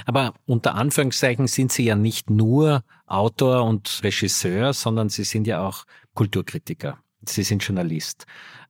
[0.05, 5.67] Aber unter Anführungszeichen sind Sie ja nicht nur Autor und Regisseur, sondern Sie sind ja
[5.67, 6.97] auch Kulturkritiker.
[7.25, 8.25] Sie sind Journalist.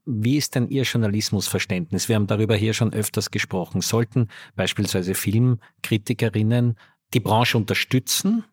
[0.06, 2.10] Wie ist denn Ihr Journalismusverständnis?
[2.10, 3.82] Wir haben darüber hier schon öfters gesprochen.
[3.82, 6.78] Sollten beispielsweise Filmkritikerinnen
[7.14, 8.44] die Branche unterstützen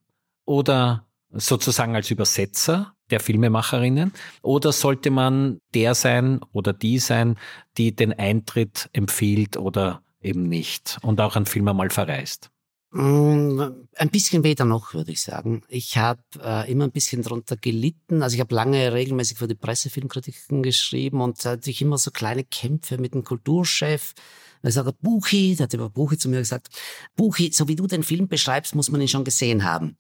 [0.44, 4.12] oder sozusagen als Übersetzer der Filmemacherinnen?
[4.42, 7.37] Oder sollte man der sein oder die sein,
[7.78, 12.50] die den Eintritt empfiehlt oder eben nicht und auch einen Film einmal verreist?
[12.96, 13.61] Mm,
[13.96, 15.62] ein bisschen weder noch, würde ich sagen.
[15.68, 18.22] Ich habe äh, immer ein bisschen darunter gelitten.
[18.22, 22.42] Also ich habe lange regelmäßig für die Pressefilmkritiken geschrieben und hatte ich immer so kleine
[22.42, 24.14] Kämpfe mit dem Kulturchef.
[24.62, 26.68] Er sagt, Buchi, der hat über Buchi zu mir gesagt,
[27.16, 29.98] Buchi, so wie du den Film beschreibst, muss man ihn schon gesehen haben.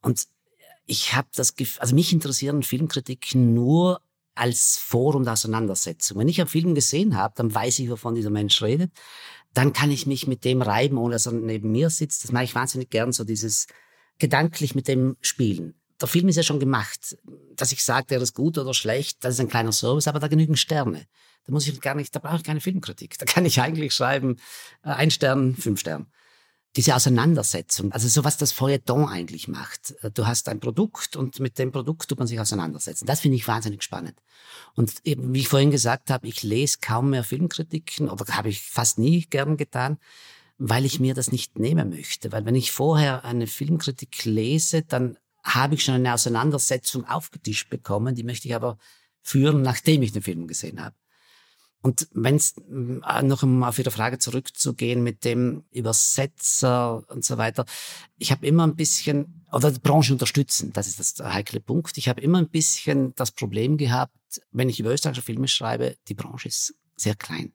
[0.00, 0.24] Und
[0.86, 4.00] ich habe das Gefühl, also mich interessieren Filmkritiken nur
[4.34, 6.16] als Forum der Auseinandersetzung.
[6.18, 8.90] Wenn ich einen Film gesehen habe, dann weiß ich, wovon dieser Mensch redet
[9.58, 12.22] dann kann ich mich mit dem reiben, ohne dass er neben mir sitzt.
[12.22, 13.66] Das mache ich wahnsinnig gern, so dieses
[14.18, 15.74] gedanklich mit dem Spielen.
[16.00, 17.16] Der Film ist ja schon gemacht.
[17.56, 20.28] Dass ich sage, der ist gut oder schlecht, das ist ein kleiner Service, aber da
[20.28, 21.06] genügen Sterne.
[21.44, 23.18] Da muss ich gar nicht, da brauche ich keine Filmkritik.
[23.18, 24.36] Da kann ich eigentlich schreiben,
[24.84, 26.06] äh, ein Stern, fünf Stern
[26.76, 29.94] diese Auseinandersetzung, also so was das Feuilleton eigentlich macht.
[30.14, 33.06] Du hast ein Produkt und mit dem Produkt tut man sich auseinandersetzen.
[33.06, 34.14] Das finde ich wahnsinnig spannend.
[34.74, 38.62] Und eben, wie ich vorhin gesagt habe, ich lese kaum mehr Filmkritiken oder habe ich
[38.62, 39.98] fast nie gern getan,
[40.58, 42.32] weil ich mir das nicht nehmen möchte.
[42.32, 48.14] Weil wenn ich vorher eine Filmkritik lese, dann habe ich schon eine Auseinandersetzung aufgetischt bekommen,
[48.14, 48.78] die möchte ich aber
[49.22, 50.94] führen, nachdem ich den Film gesehen habe.
[51.80, 57.38] Und wenn es äh, noch um auf Ihre Frage zurückzugehen mit dem Übersetzer und so
[57.38, 57.64] weiter,
[58.18, 61.96] ich habe immer ein bisschen, oder die Branche unterstützen, das ist das heikle Punkt.
[61.96, 64.12] Ich habe immer ein bisschen das Problem gehabt,
[64.50, 67.52] wenn ich über österreichische Filme schreibe, die Branche ist sehr klein.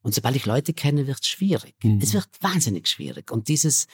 [0.00, 1.74] Und sobald ich Leute kenne, wird es schwierig.
[1.82, 1.98] Mhm.
[2.02, 3.30] Es wird wahnsinnig schwierig.
[3.30, 3.86] Und dieses,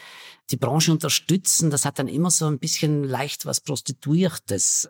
[0.51, 4.89] die Branche unterstützen, das hat dann immer so ein bisschen leicht was Prostituiertes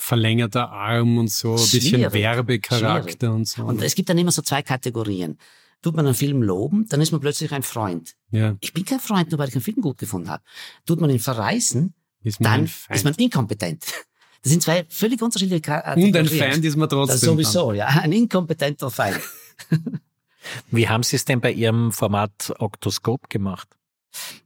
[0.00, 3.22] verlängerter Arm und so, ein bisschen Werbecharakter schwierig.
[3.22, 3.64] und so.
[3.64, 5.38] Und es gibt dann immer so zwei Kategorien.
[5.82, 8.14] Tut man einen Film loben, dann ist man plötzlich ein Freund.
[8.30, 8.56] Ja.
[8.60, 10.42] Ich bin kein Freund, nur weil ich einen Film gut gefunden habe.
[10.84, 13.84] Tut man ihn verreißen, ist dann ist man inkompetent.
[14.42, 16.08] Das sind zwei völlig unterschiedliche Kategorien.
[16.08, 17.12] Und ein Feind ist man trotzdem.
[17.12, 17.76] Das sowieso, dann.
[17.76, 17.86] ja.
[18.00, 19.20] Ein inkompetenter Feind.
[20.70, 23.68] Wie haben Sie es denn bei Ihrem Format Oktoskop gemacht?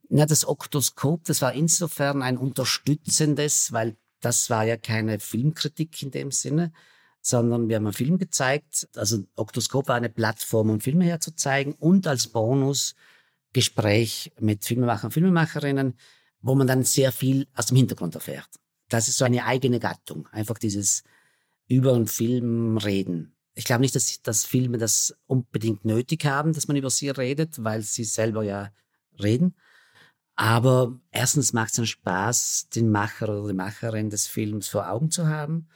[0.09, 6.11] Na, das Oktoskop, das war insofern ein unterstützendes, weil das war ja keine Filmkritik in
[6.11, 6.73] dem Sinne,
[7.21, 8.89] sondern wir haben einen Film gezeigt.
[8.97, 12.95] Also Oktoskop war eine Plattform, um Filme herzuzeigen und als Bonus
[13.53, 15.95] Gespräch mit Filmemachern und Filmemacherinnen,
[16.41, 18.49] wo man dann sehr viel aus dem Hintergrund erfährt.
[18.89, 20.29] Das ist so eine eigene Gattung.
[20.33, 21.05] Einfach dieses
[21.67, 23.35] über einen Film reden.
[23.55, 27.63] Ich glaube nicht, dass, dass Filme das unbedingt nötig haben, dass man über sie redet,
[27.63, 28.71] weil sie selber ja
[29.23, 29.55] reden.
[30.37, 35.11] Aber erstens macht es einen Spaß, den Macher oder die Macherin des Films vor Augen
[35.11, 35.68] zu haben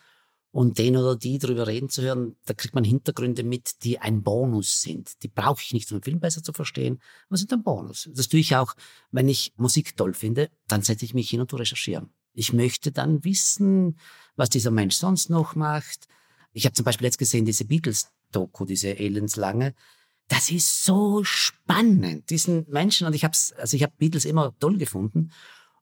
[0.50, 2.36] und den oder die darüber reden zu hören.
[2.46, 5.22] Da kriegt man Hintergründe mit, die ein Bonus sind.
[5.22, 8.08] Die brauche ich nicht, um den Film besser zu verstehen, aber sind ein Bonus.
[8.12, 8.74] Das tue ich auch,
[9.12, 12.10] wenn ich Musik toll finde, dann setze ich mich hin und recherchieren.
[12.32, 13.98] Ich möchte dann wissen,
[14.36, 16.08] was dieser Mensch sonst noch macht.
[16.52, 19.74] Ich habe zum Beispiel jetzt gesehen, diese Beatles-Doku, diese Elendslange.
[20.28, 23.06] Das ist so spannend, diesen Menschen.
[23.06, 25.30] Und ich habe also ich habe Beatles immer toll gefunden.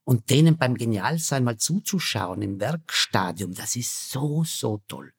[0.03, 5.11] Und denen beim Genialsein mal zuzuschauen im Werkstadium, das ist so, so toll.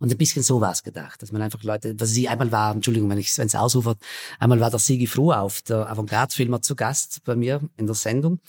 [0.00, 2.74] Und ein bisschen so war es gedacht, dass man einfach Leute, was sie einmal war,
[2.74, 3.98] Entschuldigung, wenn ich es ausufert,
[4.38, 8.40] einmal war der Sigi Froh auf, der Avantgarde-Filmer zu Gast bei mir in der Sendung.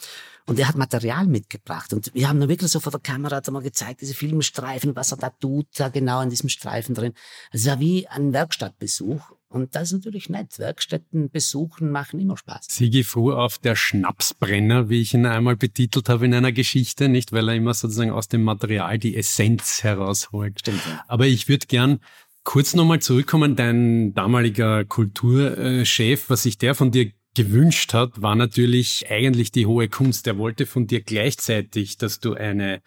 [0.47, 1.91] Und er hat Material mitgebracht.
[1.91, 4.95] Und wir haben dann wirklich so vor der Kamera hat er mal gezeigt, diese Filmstreifen,
[4.95, 7.13] was er da tut, da genau in diesem Streifen drin.
[7.51, 9.33] Es war wie ein Werkstattbesuch.
[9.51, 10.57] Und das ist natürlich nett.
[10.59, 12.67] Werkstätten besuchen machen immer Spaß.
[12.69, 17.33] Sigi fuhr auf der Schnapsbrenner, wie ich ihn einmal betitelt habe in einer Geschichte, nicht,
[17.33, 20.61] weil er immer sozusagen aus dem Material die Essenz herausholt.
[20.61, 20.81] Stimmt.
[20.87, 21.03] Ja.
[21.07, 21.99] Aber ich würde gern
[22.43, 23.57] kurz nochmal zurückkommen.
[23.57, 29.89] Dein damaliger Kulturchef, was sich der von dir gewünscht hat, war natürlich eigentlich die hohe
[29.89, 30.27] Kunst.
[30.27, 32.81] Er wollte von dir gleichzeitig, dass du eine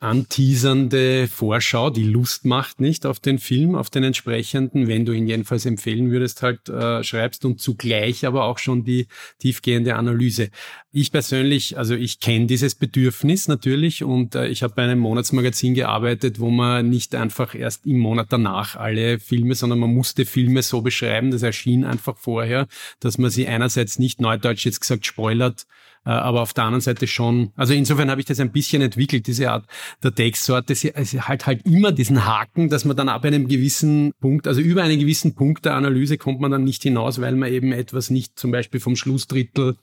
[0.00, 5.26] anteasernde Vorschau, die Lust macht, nicht auf den Film, auf den entsprechenden, wenn du ihn
[5.26, 9.08] jedenfalls empfehlen würdest, halt äh, schreibst und zugleich aber auch schon die
[9.40, 10.48] tiefgehende Analyse.
[10.90, 15.74] Ich persönlich, also ich kenne dieses Bedürfnis natürlich und äh, ich habe bei einem Monatsmagazin
[15.74, 20.62] gearbeitet, wo man nicht einfach erst im Monat danach alle Filme, sondern man musste Filme
[20.62, 22.68] so beschreiben, das erschien einfach vorher,
[23.00, 25.66] dass man sie einerseits nicht neudeutsch jetzt gesagt spoilert,
[26.04, 29.50] aber auf der anderen Seite schon, also insofern habe ich das ein bisschen entwickelt, diese
[29.50, 29.66] Art
[30.02, 30.74] der Textsorte.
[30.74, 34.60] Sie, sie halt halt immer diesen Haken, dass man dann ab einem gewissen Punkt, also
[34.60, 38.10] über einen gewissen Punkt der Analyse kommt man dann nicht hinaus, weil man eben etwas
[38.10, 39.76] nicht zum Beispiel vom Schlussdrittel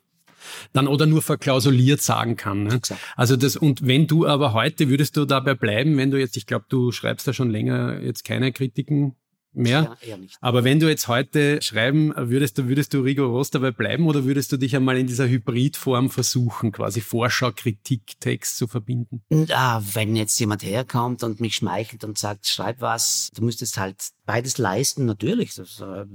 [0.74, 2.64] dann oder nur verklausuliert sagen kann.
[2.64, 2.80] Ne?
[3.16, 6.46] Also das, und wenn du aber heute würdest du dabei bleiben, wenn du jetzt, ich
[6.46, 9.16] glaube, du schreibst da schon länger jetzt keine Kritiken
[9.58, 9.98] mehr.
[10.06, 14.26] Ja, Aber wenn du jetzt heute schreiben würdest, du würdest du rigoros dabei bleiben oder
[14.26, 19.22] würdest du dich einmal in dieser Hybridform versuchen, quasi Vorschau, Kritik, Text zu verbinden?
[19.30, 24.12] Ja, wenn jetzt jemand herkommt und mich schmeichelt und sagt, schreib was, du müsstest halt
[24.28, 25.56] beides leisten, natürlich.
[25.56, 26.06] Das äh,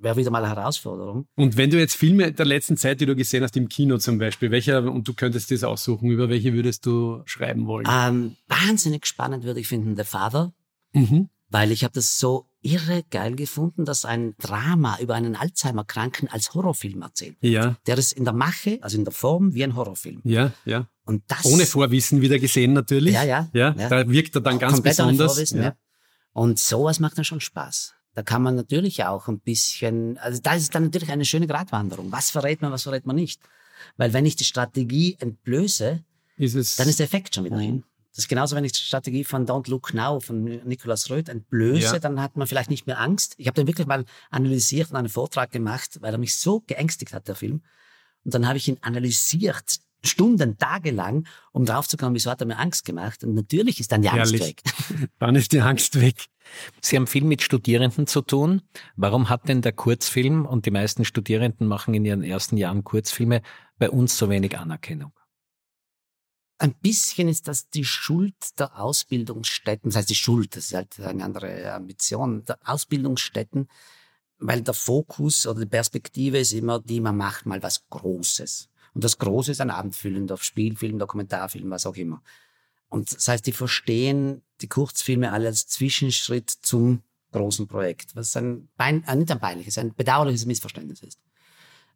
[0.00, 1.26] wäre wieder mal eine Herausforderung.
[1.34, 4.18] Und wenn du jetzt Filme der letzten Zeit, die du gesehen hast, im Kino zum
[4.18, 7.86] Beispiel, welcher, und du könntest das aussuchen, über welche würdest du schreiben wollen?
[7.90, 10.54] Ähm, wahnsinnig spannend würde ich finden, The Father.
[10.92, 11.28] Mhm.
[11.48, 16.54] Weil ich habe das so irre geil gefunden, dass ein Drama über einen Alzheimer-Kranken als
[16.54, 17.36] Horrorfilm erzählt.
[17.40, 17.76] Ja.
[17.86, 20.20] Der ist in der Mache, also in der Form wie ein Horrorfilm.
[20.24, 20.88] Ja, ja.
[21.04, 23.14] Und das ohne Vorwissen wieder gesehen natürlich.
[23.14, 23.48] Ja, ja.
[23.52, 23.88] Ja, ja.
[23.88, 25.20] da wirkt er dann ganz Komplett besonders.
[25.20, 25.64] Ohne Vorwissen, ja.
[25.64, 25.76] ja.
[26.32, 27.94] Und sowas macht dann schon Spaß.
[28.14, 32.10] Da kann man natürlich auch ein bisschen, also da ist dann natürlich eine schöne Gratwanderung.
[32.12, 33.40] Was verrät man, was verrät man nicht?
[33.96, 36.02] Weil wenn ich die Strategie entblöße,
[36.38, 37.84] ist es, dann ist der Effekt schon wieder hin.
[38.16, 41.94] Das ist genauso, wenn ich die Strategie von Don't Look Now von Nicolas Röth entblöße,
[41.94, 41.98] ja.
[41.98, 43.34] dann hat man vielleicht nicht mehr Angst.
[43.36, 47.12] Ich habe den wirklich mal analysiert und einen Vortrag gemacht, weil er mich so geängstigt
[47.12, 47.60] hat, der Film.
[48.24, 52.58] Und dann habe ich ihn analysiert, Stunden, Tage lang, um draufzukommen, wieso hat er mir
[52.58, 53.22] Angst gemacht.
[53.22, 54.48] Und natürlich ist dann die Angst Herrlich.
[54.48, 55.10] weg.
[55.18, 56.26] Dann ist die Angst weg.
[56.80, 58.62] Sie haben viel mit Studierenden zu tun.
[58.94, 63.42] Warum hat denn der Kurzfilm und die meisten Studierenden machen in ihren ersten Jahren Kurzfilme
[63.78, 65.12] bei uns so wenig Anerkennung?
[66.58, 71.00] Ein bisschen ist das die Schuld der Ausbildungsstätten, das heißt die Schuld, das ist halt
[71.00, 73.68] eine andere Ambition, der Ausbildungsstätten,
[74.38, 78.68] weil der Fokus oder die Perspektive ist immer die, man macht mal was Großes.
[78.94, 82.22] Und das Große ist ein abendfüllender Spielfilm, Dokumentarfilm, was auch immer.
[82.88, 88.68] Und das heißt, die verstehen die Kurzfilme alle als Zwischenschritt zum großen Projekt, was ein,
[88.76, 91.20] Bein, äh, nicht ein peinliches, ein bedauerliches Missverständnis ist.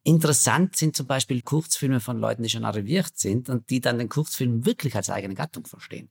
[0.02, 4.08] Interessant sind zum Beispiel Kurzfilme von Leuten, die schon arriviert sind und die dann den
[4.08, 6.10] Kurzfilm wirklich als eigene Gattung verstehen.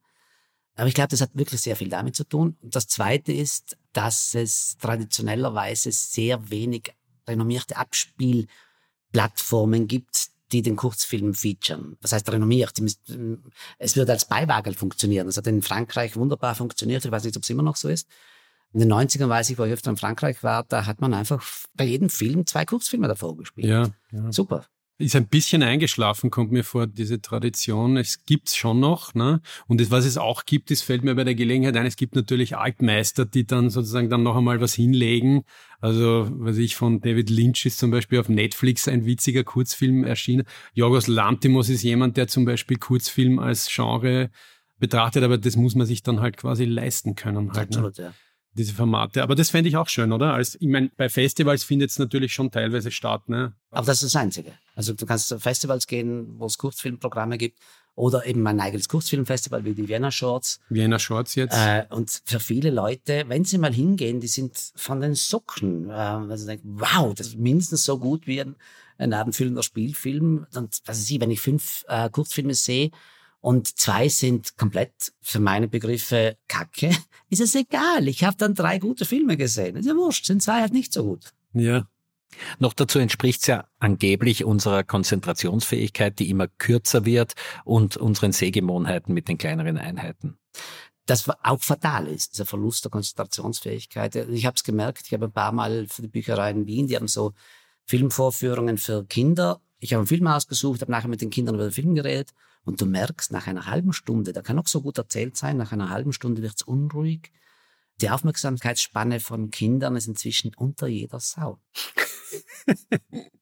[0.75, 2.55] Aber ich glaube, das hat wirklich sehr viel damit zu tun.
[2.61, 6.93] Und das Zweite ist, dass es traditionellerweise sehr wenig
[7.27, 11.97] renommierte Abspielplattformen gibt, die den Kurzfilm featuren.
[12.01, 12.73] Das heißt renommiert.
[13.77, 15.27] Es wird als Beiwagel funktionieren.
[15.27, 17.03] Das hat in Frankreich wunderbar funktioniert.
[17.03, 18.07] Ich weiß nicht, ob es immer noch so ist.
[18.73, 21.43] In den 90ern weiß ich, wo ich öfter in Frankreich war, da hat man einfach
[21.75, 23.67] bei jedem Film zwei Kurzfilme davor gespielt.
[23.67, 24.31] Ja, ja.
[24.31, 24.65] Super.
[24.99, 27.95] Ist ein bisschen eingeschlafen, kommt mir vor, diese Tradition.
[27.95, 29.39] Es gibt's schon noch, ne?
[29.67, 32.15] Und das, was es auch gibt, das fällt mir bei der Gelegenheit ein, es gibt
[32.15, 35.43] natürlich Altmeister, die dann sozusagen dann noch einmal was hinlegen.
[35.79, 40.43] Also, was ich von David Lynch ist zum Beispiel auf Netflix ein witziger Kurzfilm erschienen.
[40.73, 44.29] Jorgos Lantimos ist jemand, der zum Beispiel Kurzfilm als Genre
[44.79, 47.53] betrachtet, aber das muss man sich dann halt quasi leisten können.
[47.53, 47.77] Halt, ne?
[47.77, 48.03] Absolut, ne?
[48.03, 48.13] ja
[48.53, 49.23] diese Formate.
[49.23, 50.33] Aber das fände ich auch schön, oder?
[50.33, 53.53] Als, ich meine, bei Festivals findet es natürlich schon teilweise statt, ne?
[53.71, 54.53] Aber das ist das Einzige.
[54.75, 57.59] Also du kannst zu Festivals gehen, wo es Kurzfilmprogramme gibt
[57.95, 60.59] oder eben ein eigenes Kurzfilmfestival wie die Vienna Shorts.
[60.69, 61.55] Vienna Shorts jetzt.
[61.55, 65.89] Äh, und für viele Leute, wenn sie mal hingehen, die sind von den Socken.
[65.89, 68.55] Äh, also denken, wow, das ist mindestens so gut wie ein,
[68.97, 70.47] ein abendfüllender Spielfilm.
[70.55, 72.91] Und was weiß ich, wenn ich fünf äh, Kurzfilme sehe,
[73.41, 76.91] und zwei sind komplett für meine Begriffe Kacke,
[77.29, 78.07] ist es egal.
[78.07, 79.75] Ich habe dann drei gute Filme gesehen.
[79.77, 81.33] Ist ja wurscht, sind zwei halt nicht so gut.
[81.53, 81.87] Ja.
[82.59, 87.33] Noch dazu entspricht es ja angeblich unserer Konzentrationsfähigkeit, die immer kürzer wird
[87.65, 90.37] und unseren Sehgewohnheiten mit den kleineren Einheiten.
[91.07, 94.15] das auch fatal ist, dieser Verlust der Konzentrationsfähigkeit.
[94.15, 96.95] Ich habe es gemerkt, ich habe ein paar Mal für die Bücherei in Wien, die
[96.95, 97.33] haben so
[97.85, 99.59] Filmvorführungen für Kinder.
[99.79, 102.35] Ich habe einen Film ausgesucht, habe nachher mit den Kindern über den Film geredet
[102.69, 105.71] und du merkst, nach einer halben Stunde, der kann noch so gut erzählt sein, nach
[105.71, 107.31] einer halben Stunde wird's unruhig.
[107.99, 111.59] Die Aufmerksamkeitsspanne von Kindern ist inzwischen unter jeder Sau.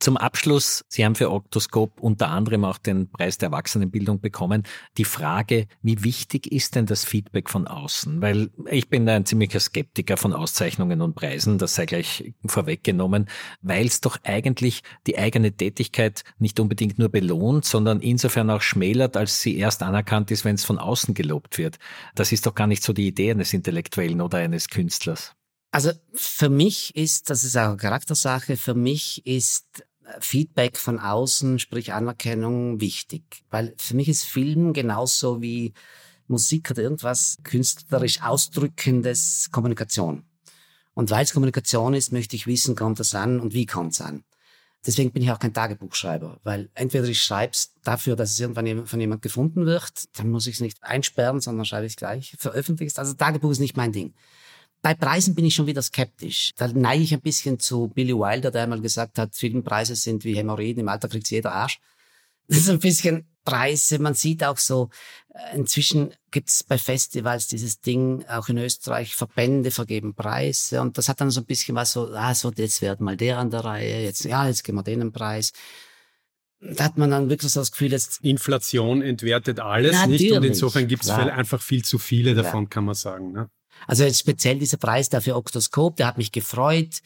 [0.00, 4.62] Zum Abschluss, Sie haben für Octoscope unter anderem auch den Preis der Erwachsenenbildung bekommen.
[4.96, 8.22] Die Frage, wie wichtig ist denn das Feedback von außen?
[8.22, 13.28] Weil ich bin ein ziemlicher Skeptiker von Auszeichnungen und Preisen, das sei gleich vorweggenommen,
[13.60, 19.18] weil es doch eigentlich die eigene Tätigkeit nicht unbedingt nur belohnt, sondern insofern auch schmälert,
[19.18, 21.78] als sie erst anerkannt ist, wenn es von außen gelobt wird.
[22.14, 25.34] Das ist doch gar nicht so die Idee eines Intellektuellen oder eines Künstlers.
[25.72, 29.84] Also für mich ist, das ist auch eine Charaktersache, für mich ist
[30.20, 33.22] Feedback von außen, sprich Anerkennung, wichtig.
[33.50, 35.72] Weil für mich ist Film genauso wie
[36.26, 40.24] Musik oder irgendwas künstlerisch ausdrückendes Kommunikation.
[40.94, 44.00] Und weil es Kommunikation ist, möchte ich wissen, kommt es an und wie kommt es
[44.00, 44.24] an.
[44.86, 48.86] Deswegen bin ich auch kein Tagebuchschreiber, weil entweder ich schreibe es dafür, dass es irgendwann
[48.86, 52.90] von jemand gefunden wird, dann muss ich es nicht einsperren, sondern schreibe ich gleich, veröffentliche
[52.90, 52.98] es.
[52.98, 54.14] Also Tagebuch ist nicht mein Ding.
[54.82, 56.52] Bei Preisen bin ich schon wieder skeptisch.
[56.56, 60.34] Da neige ich ein bisschen zu Billy Wilder, der einmal gesagt hat, Filmpreise sind wie
[60.34, 61.80] Hämorrhoiden, im Alter kriegt jeder Arsch.
[62.48, 63.98] Das ist ein bisschen Preise.
[63.98, 64.90] Man sieht auch so,
[65.34, 70.80] äh, inzwischen gibt es bei Festivals dieses Ding, auch in Österreich, Verbände vergeben Preise.
[70.80, 73.38] Und das hat dann so ein bisschen was so, ah, so, jetzt wird mal der
[73.38, 75.52] an der Reihe, jetzt, ja, jetzt geben wir denen Preis.
[76.60, 78.20] Da hat man dann wirklich so das Gefühl, jetzt.
[78.22, 80.32] Inflation entwertet alles, Natürlich, nicht?
[80.32, 82.68] Und insofern gibt es einfach viel zu viele davon, ja.
[82.68, 83.32] kann man sagen.
[83.32, 83.50] Ne?
[83.86, 87.00] Also jetzt speziell dieser Preis da für Oktoskop, der hat mich gefreut.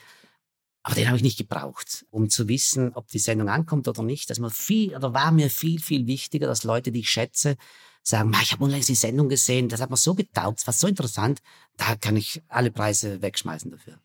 [0.83, 4.29] Aber den habe ich nicht gebraucht, um zu wissen, ob die Sendung ankommt oder nicht.
[4.29, 7.57] Das oder war mir viel, viel wichtiger, dass Leute, die ich schätze,
[8.03, 10.87] sagen, ich habe unlängst die Sendung gesehen, das hat mir so getaugt, das war so
[10.87, 11.41] interessant,
[11.79, 13.99] da kann ich alle Preise wegschmeißen dafür.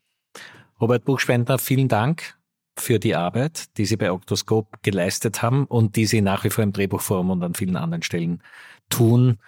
[0.80, 2.38] Robert Buchspender, vielen Dank
[2.78, 6.64] für die Arbeit, die Sie bei Octoscope geleistet haben und die Sie nach wie vor
[6.64, 8.42] im Drehbuchforum und an vielen anderen Stellen
[8.88, 9.38] tun.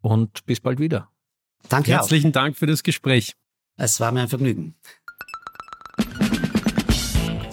[0.00, 1.10] Und bis bald wieder.
[1.68, 2.32] Danke Herzlichen auch.
[2.32, 3.34] Dank für das Gespräch.
[3.76, 4.74] Es war mir ein Vergnügen.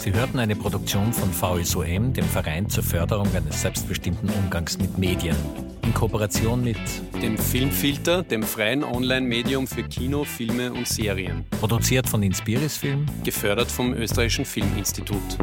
[0.03, 5.35] Sie hörten eine Produktion von VSOM, dem Verein zur Förderung eines selbstbestimmten Umgangs mit Medien.
[5.81, 6.77] In Kooperation mit
[7.21, 11.45] dem Filmfilter, dem freien Online-Medium für Kino, Filme und Serien.
[11.51, 13.05] Produziert von Inspiris Film.
[13.23, 15.37] Gefördert vom Österreichischen Filminstitut.